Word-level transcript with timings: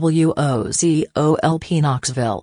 WOZO-LP 0.00 1.80
Knoxville. 1.82 2.42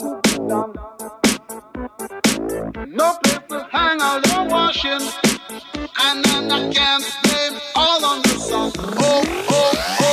No 0.00 0.72
place 3.22 3.40
to 3.50 3.68
hang 3.70 4.00
out 4.00 4.26
washing, 4.50 5.02
and 6.00 6.24
then 6.24 6.50
I 6.50 6.72
can't 6.72 7.04
blame 7.22 7.60
all 7.76 8.02
on 8.04 8.22
the 8.22 8.28
sun. 8.30 8.72
Oh, 8.78 9.22
oh, 9.50 9.96
oh. 10.00 10.11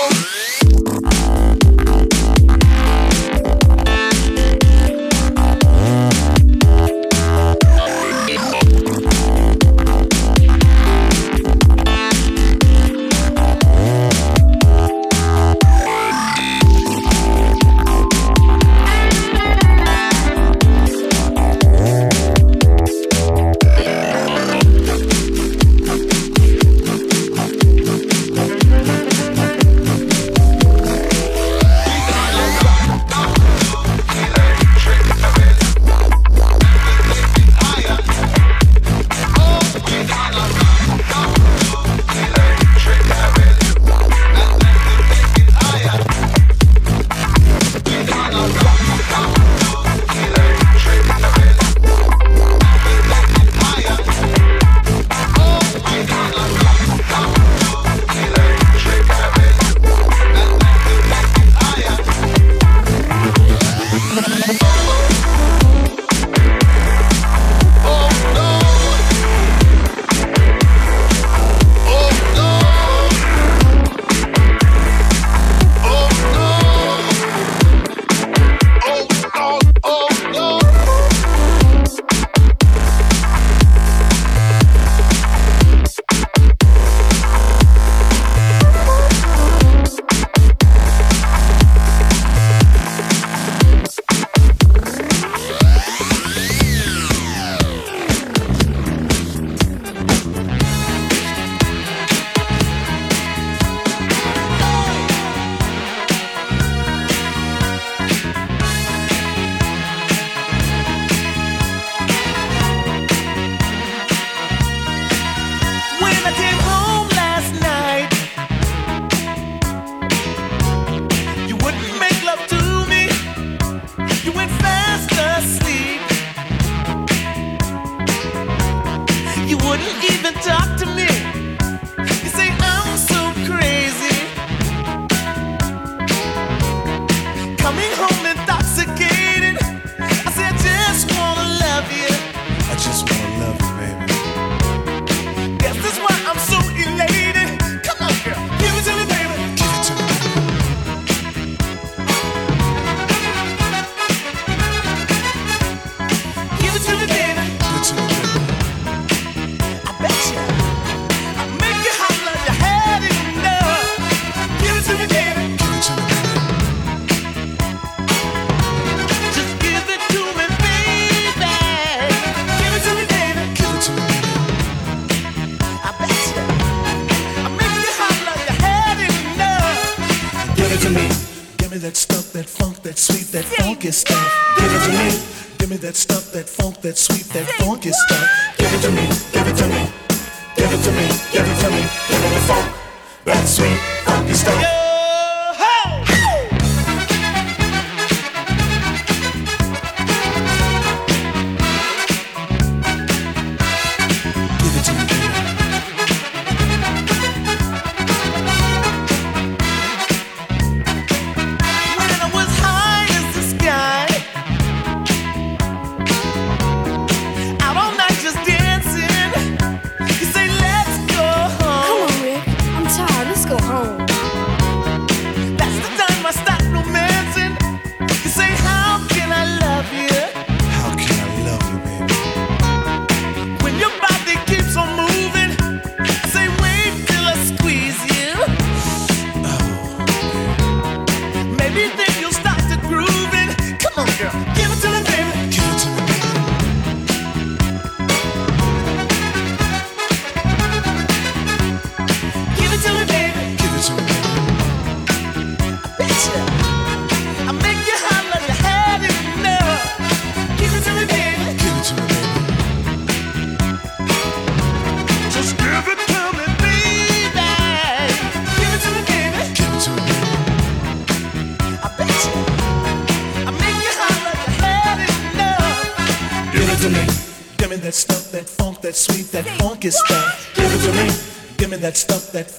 is 279.85 279.95
that. 280.09 280.35
Give 280.55 280.65
it 280.65 280.81
to 280.85 280.91
me. 280.93 281.55
Give 281.57 281.69
me 281.69 281.77
that 281.77 281.97
stuff 281.97 282.31
that 282.31 282.49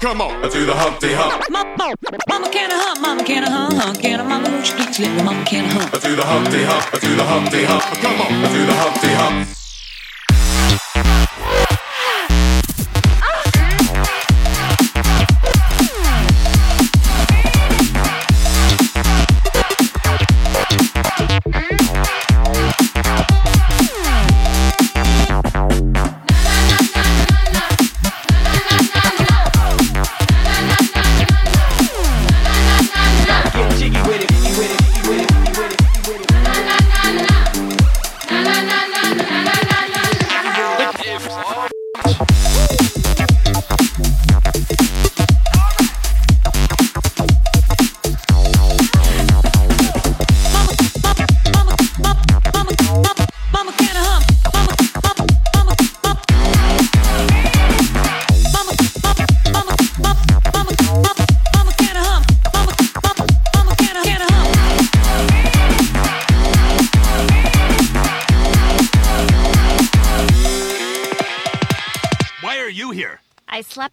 Come 0.00 0.22
on, 0.22 0.40
let's 0.40 0.54
do 0.54 0.64
the 0.64 0.74
Humpty 0.74 1.12
Hump. 1.12 1.44
Mama, 1.50 1.94
mama 2.26 2.50
can 2.50 2.70
I 2.72 2.74
hump? 2.74 3.02
Mama 3.02 3.22
can 3.22 3.44
I 3.44 3.50
hump? 3.50 3.74
Hump 3.74 4.00
can 4.00 4.18
I 4.18 4.22
mama? 4.26 4.48
Won't 4.48 4.66
you 4.66 4.74
please 4.76 4.98
let 4.98 5.14
me? 5.14 5.22
Mama 5.22 5.44
can 5.44 5.66
I 5.66 5.68
hump? 5.68 5.92
Let's 5.92 6.04
do 6.06 6.16
the 6.16 6.24
Humpty 6.24 6.64
Hump. 6.64 6.92
Let's 6.94 7.04
do 7.04 7.16
the 7.16 7.24
Humpty 7.24 7.64
Hump. 7.64 7.82
Come 8.00 8.20
on, 8.22 8.42
let's 8.42 8.54
do 8.54 8.64
the 8.64 8.72
Humpty 8.72 9.08
Hump. 9.08 9.59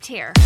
here. 0.08 0.37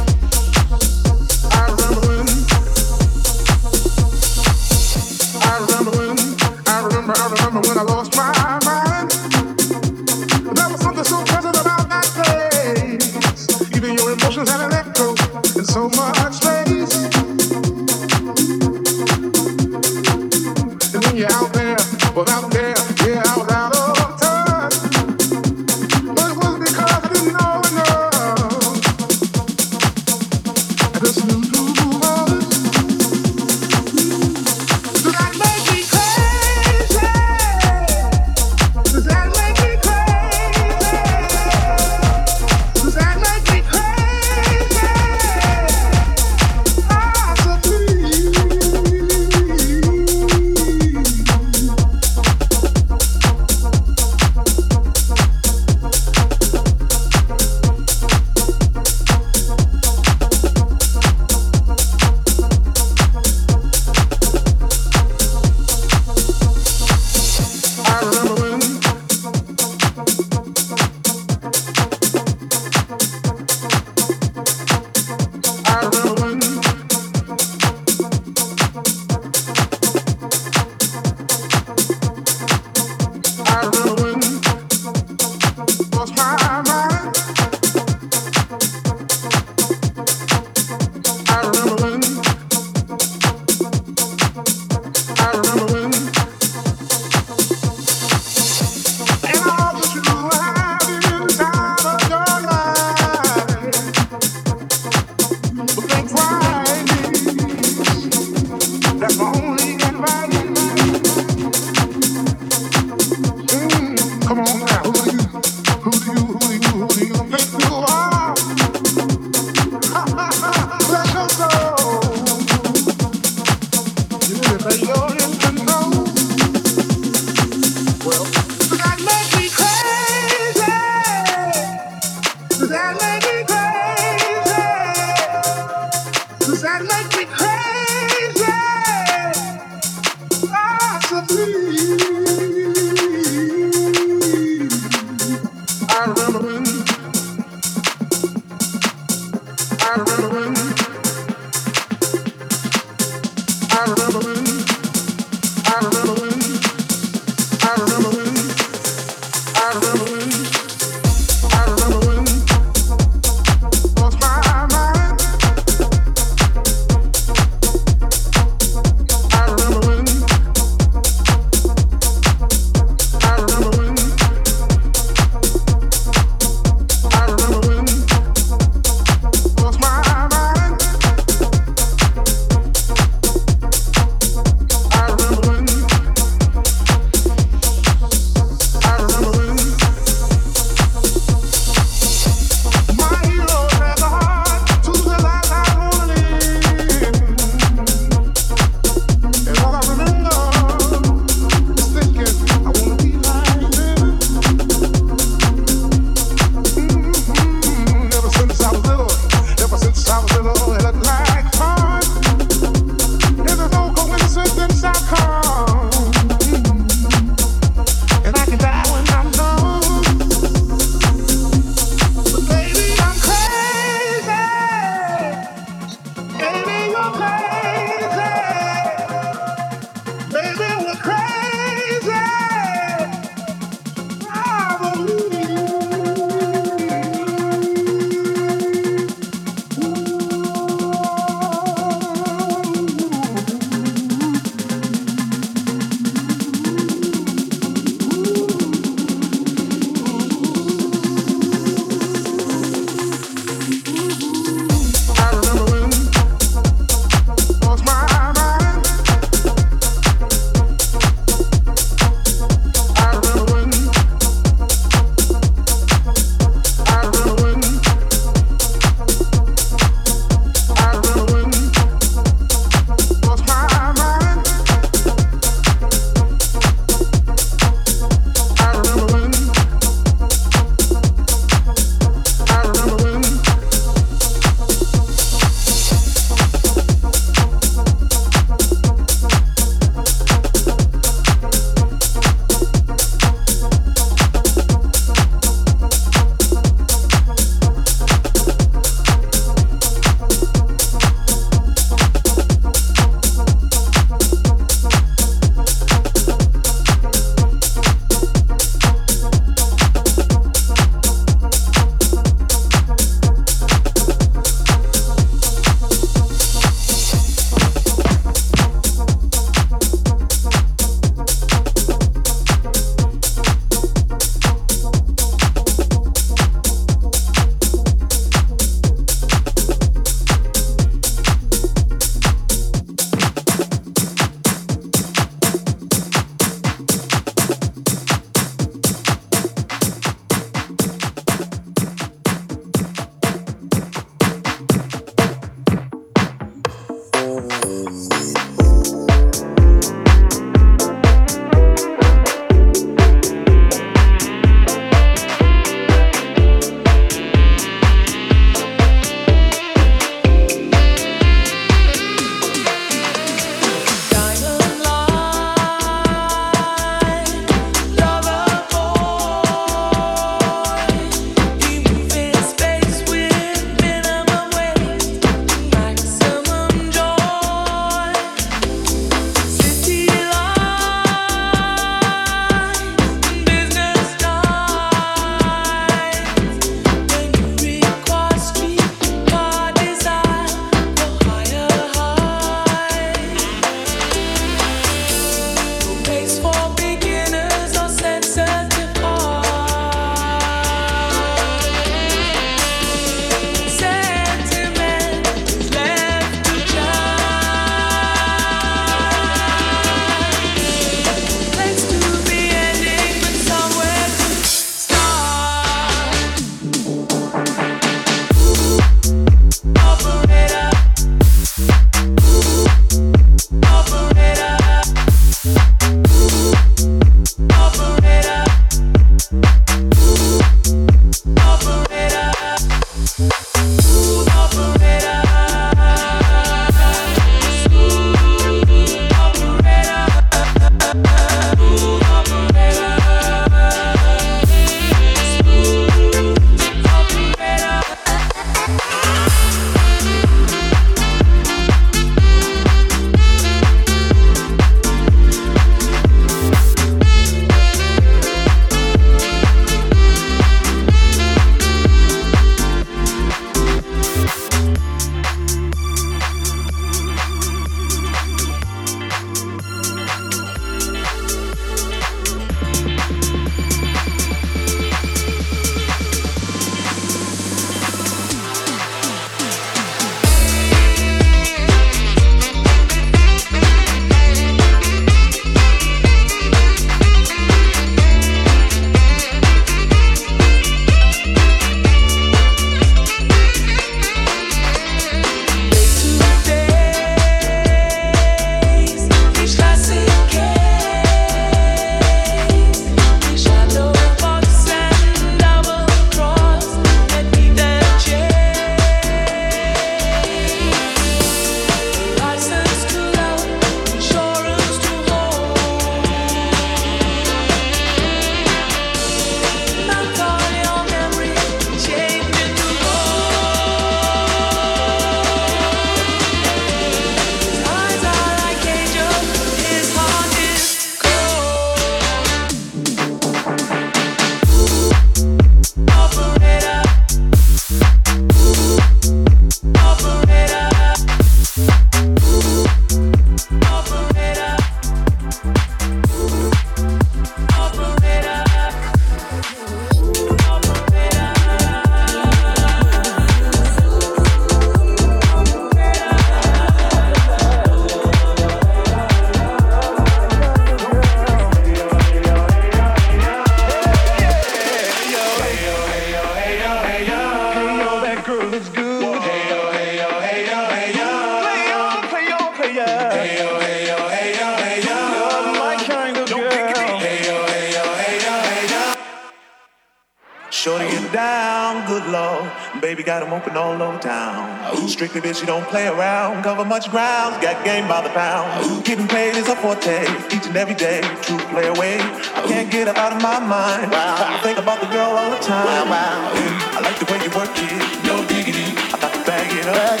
Strictly 584.96 585.20
bitch, 585.20 585.40
you 585.40 585.46
don't 585.46 585.68
play 585.68 585.88
around. 585.88 586.42
Cover 586.42 586.64
much 586.64 586.90
ground, 586.90 587.36
got 587.42 587.62
game 587.66 587.86
by 587.86 588.00
the 588.00 588.08
pound. 588.16 588.48
Getting 588.82 589.06
paid 589.06 589.36
is 589.36 589.46
a 589.46 589.54
forte, 589.54 590.08
each 590.32 590.48
and 590.48 590.56
every 590.56 590.72
day. 590.72 591.04
True 591.20 591.36
play 591.52 591.68
away. 591.68 592.00
I 592.32 592.40
can't 592.48 592.72
get 592.72 592.88
her 592.88 592.96
out 592.96 593.12
of 593.12 593.20
my 593.20 593.36
mind. 593.38 593.92
I 593.92 594.40
think 594.40 594.56
about 594.56 594.80
the 594.80 594.88
girl 594.88 595.12
all 595.12 595.28
the 595.28 595.36
time. 595.44 595.68
I 595.68 596.80
like 596.80 596.96
the 596.96 597.04
way 597.12 597.20
you 597.20 597.28
work 597.36 597.52
it, 597.52 597.76
no 598.08 598.24
diggity. 598.24 598.72
I 598.72 598.96
got 598.96 599.12
to 599.12 599.20
bag 599.28 599.52
it 599.52 599.68
up. 599.68 600.00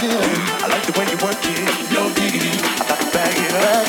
I 0.64 0.72
like 0.72 0.88
the 0.88 0.96
way 0.96 1.04
you 1.12 1.20
work 1.20 1.44
it, 1.44 1.68
no 1.92 2.08
diggity. 2.16 2.56
I 2.80 2.88
got 2.88 2.96
to 2.96 3.08
bag 3.12 3.36
it 3.36 3.52
up. 3.52 3.84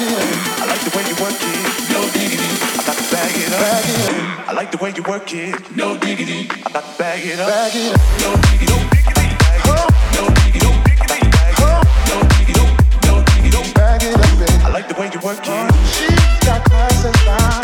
I 0.59 0.67
like 0.67 0.83
the 0.83 0.91
way 0.91 1.07
you 1.07 1.15
work 1.23 1.39
it, 1.39 1.63
no 1.87 2.03
diggity. 2.11 2.51
I 2.51 2.83
got 2.83 2.99
to 2.99 3.07
bag 3.07 3.31
it 3.31 3.55
up. 3.55 4.43
I 4.43 4.51
like 4.51 4.75
the 4.75 4.79
way 4.83 4.91
you 4.91 5.03
work 5.07 5.31
it, 5.31 5.55
no 5.71 5.95
diggity. 5.95 6.51
I 6.51 6.67
got 6.67 6.83
to 6.83 6.91
bag 6.99 7.23
it 7.23 7.39
up. 7.39 7.47
No 7.47 8.35
diggity, 8.43 9.15
the 14.87 14.99
way 14.99 15.09
you 15.13 15.19
work 15.19 15.39
it. 15.41 15.75
She's 15.93 16.45
got 16.45 16.63
class 16.65 17.03
and 17.03 17.15
style. 17.17 17.63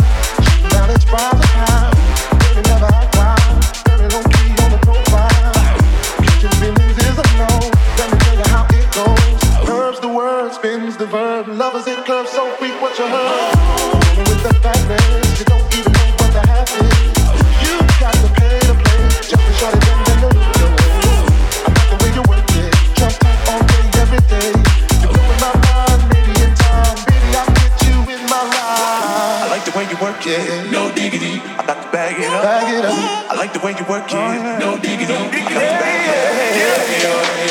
Knowledge 0.71 1.05
by 1.07 1.72
I 31.32 31.63
got 31.65 31.84
to 31.84 31.91
bag 31.91 32.19
it 32.19 32.30
up. 32.30 32.43
Bag 32.43 32.74
it 32.74 32.86
up. 32.86 33.32
I 33.32 33.36
like 33.36 33.53
the 33.53 33.59
way 33.59 33.71
you 33.71 33.86
work 33.86 34.07
it. 34.09 34.59
No 34.59 34.78
diggity. 34.78 35.13
no 35.13 35.30
got 35.32 35.55
to 35.55 35.55
it. 35.55 35.61
Yeah, 35.61 37.38
yeah. 37.38 37.43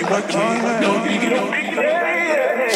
you 0.00 0.06
work 0.06 0.28
it, 0.28 0.80
don't 0.80 1.04
dig 1.04 1.22
it, 1.24 1.30
don't. 1.30 2.67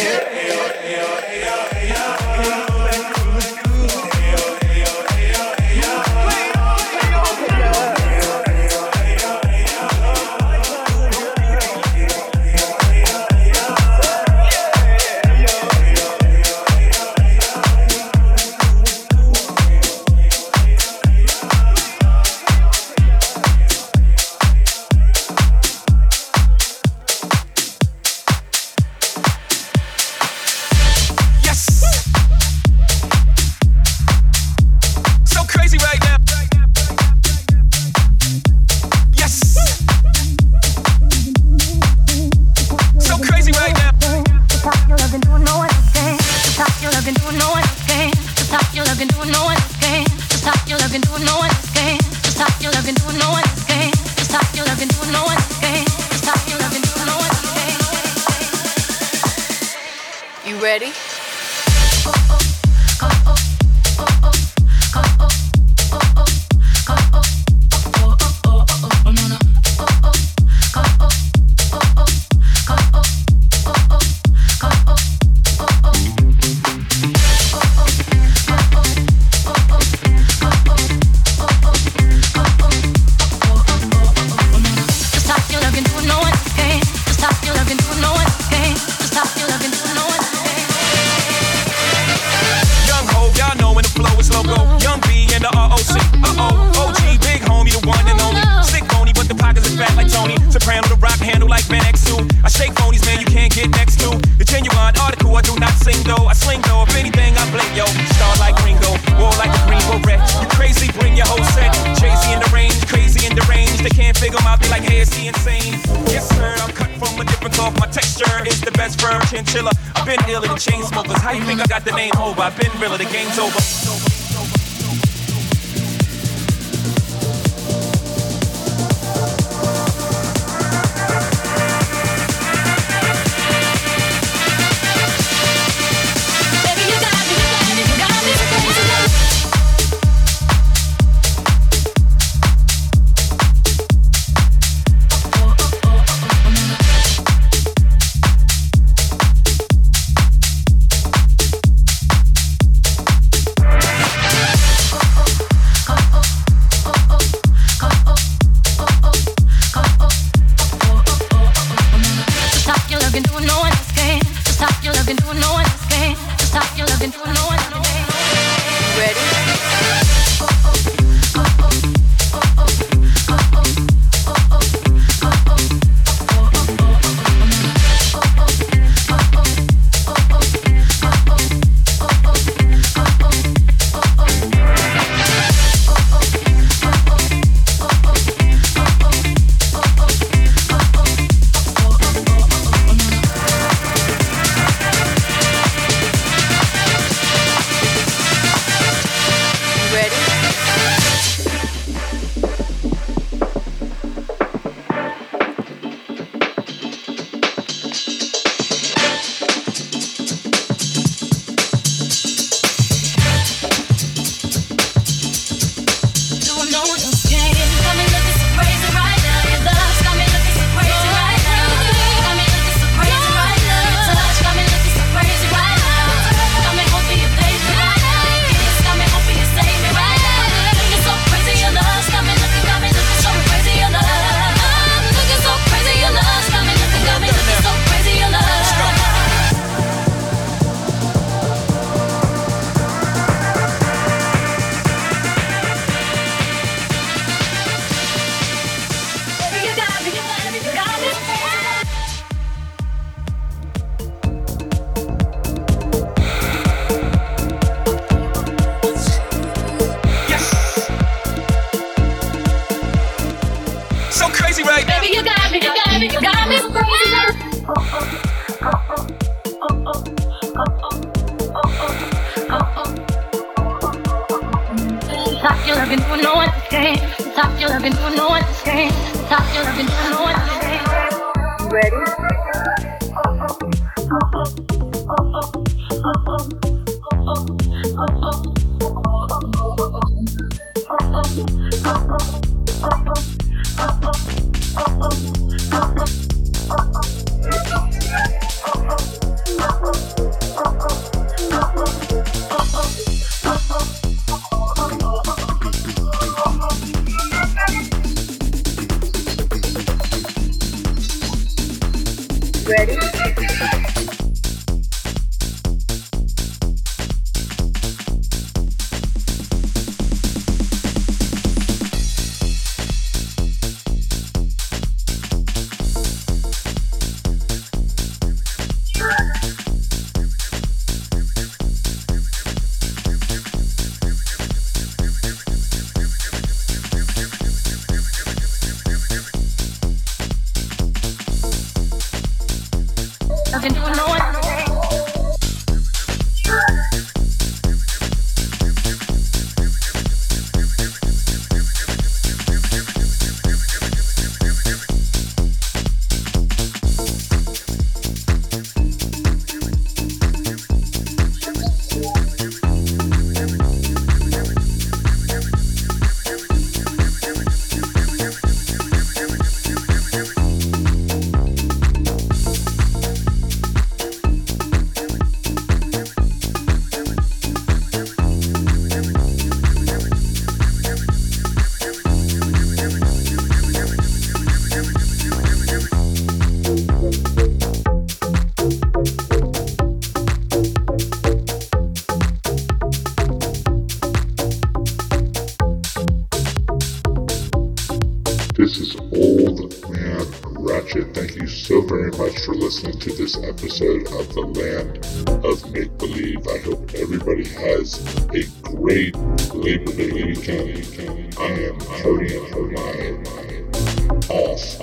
Episode 403.62 404.02
of 404.18 404.34
The 404.34 404.40
Land 404.40 405.06
of 405.44 405.72
Make 405.72 405.96
Believe. 405.98 406.44
I 406.48 406.58
hope 406.58 406.92
everybody 406.94 407.46
has 407.50 408.04
a 408.30 408.42
great 408.60 409.14
Labor 409.54 409.92
Day 409.92 410.10
weekend. 410.10 411.38
I 411.38 411.46
am 411.70 411.78
partying 411.78 412.50
my, 412.74 413.22
my 413.22 414.34
off, 414.34 414.80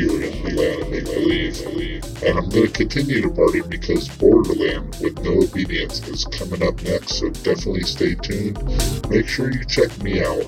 the 0.00 0.54
land 0.54 0.82
of 0.82 0.90
make 0.90 1.64
believe. 1.64 2.22
And 2.24 2.38
I'm 2.38 2.48
going 2.48 2.66
to 2.66 2.72
continue 2.72 3.22
to 3.22 3.30
party 3.30 3.62
because 3.62 4.08
Borderland 4.16 4.96
with 5.00 5.18
No 5.20 5.42
Obedience 5.42 6.06
is 6.08 6.24
coming 6.24 6.62
up 6.66 6.80
next. 6.82 7.18
So 7.18 7.30
definitely 7.30 7.82
stay 7.82 8.14
tuned. 8.14 8.58
Make 9.08 9.28
sure 9.28 9.52
you 9.52 9.64
check 9.64 9.96
me 10.02 10.20
out 10.20 10.40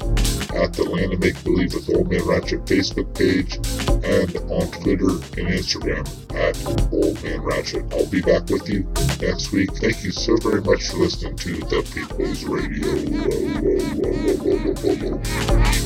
at 0.54 0.72
the 0.72 0.84
Land 0.88 1.12
of 1.12 1.20
Make 1.20 1.42
Believe 1.44 1.74
with 1.74 1.88
Old 1.94 2.10
Man 2.10 2.24
Ratchet 2.24 2.64
Facebook 2.64 3.14
page 3.16 3.56
and 4.04 4.36
on 4.50 4.70
Twitter 4.82 5.10
and 5.38 5.48
Instagram 5.52 6.06
at 6.34 6.56
Old 6.92 7.22
Man 7.22 7.40
Ratchet. 7.42 7.84
I'll 7.92 8.06
be 8.06 8.22
back 8.22 8.48
with 8.48 8.68
you 8.68 8.82
next 9.20 9.52
week. 9.52 9.70
Thank 9.76 10.02
you 10.02 10.10
so 10.10 10.36
very 10.38 10.62
much 10.62 10.88
for 10.88 10.98
listening 10.98 11.36
to 11.36 11.58
the 11.60 11.82
People's 11.94 12.44
Radio. 12.44 12.86
Whoa, 14.02 14.54
whoa, 14.54 15.80
whoa. 15.80 15.85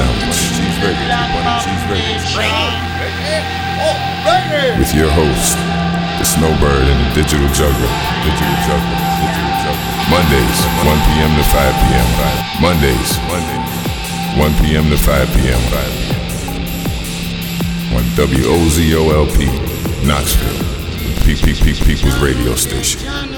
Sandwich. 0.00 0.40
With 4.78 4.92
your 4.94 5.10
host, 5.12 5.56
the 6.18 6.24
Snowbird 6.24 6.88
and 6.88 6.98
the 7.04 7.10
Digital 7.20 7.48
Juggler. 7.52 7.92
Digital 8.24 8.56
Juggler. 8.64 9.00
Digital 9.20 9.54
Juggler. 9.60 10.00
Mondays, 10.08 10.58
1 10.84 10.96
p.m. 11.06 11.32
to 11.36 11.44
5 11.44 11.74
p.m. 11.84 12.08
Mondays, 12.60 13.10
Mondays, 13.28 13.72
1 14.36 14.52
p.m. 14.64 14.88
to 14.90 14.96
5 14.96 15.28
p.m. 15.36 15.62
On 17.94 18.04
WOZOLP, 18.16 19.38
Knoxville, 20.06 20.62
the 21.04 21.20
PPP 21.26 21.84
People's 21.84 22.18
Radio 22.20 22.54
Station. 22.54 23.29